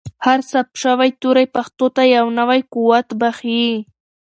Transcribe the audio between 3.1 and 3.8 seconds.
بښي.